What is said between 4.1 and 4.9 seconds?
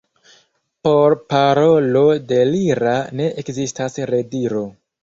rediro.